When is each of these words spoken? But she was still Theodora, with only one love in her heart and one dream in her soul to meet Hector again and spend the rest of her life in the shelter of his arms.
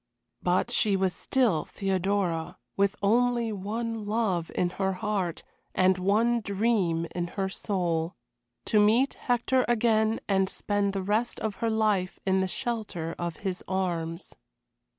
But 0.41 0.71
she 0.71 0.95
was 0.95 1.13
still 1.13 1.63
Theodora, 1.63 2.57
with 2.75 2.95
only 3.03 3.51
one 3.51 4.07
love 4.07 4.49
in 4.55 4.71
her 4.81 4.93
heart 4.93 5.43
and 5.75 5.99
one 5.99 6.39
dream 6.41 7.05
in 7.13 7.27
her 7.37 7.47
soul 7.47 8.15
to 8.65 8.79
meet 8.79 9.13
Hector 9.13 9.63
again 9.67 10.19
and 10.27 10.49
spend 10.49 10.93
the 10.93 11.03
rest 11.03 11.39
of 11.41 11.57
her 11.57 11.69
life 11.69 12.17
in 12.25 12.39
the 12.39 12.47
shelter 12.47 13.13
of 13.19 13.35
his 13.45 13.63
arms. 13.67 14.33